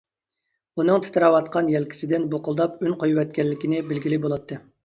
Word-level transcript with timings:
ئۇنىڭ 0.81 1.03
تىترەۋاتقان 1.07 1.69
يەلكىسىدىن 1.75 2.27
بۇقۇلداپ 2.33 2.81
ئۈن 2.87 2.99
قويۇۋەتكەنلىكىنى 3.05 3.87
بىلگىلى 3.93 4.21
بولاتتى. 4.27 4.61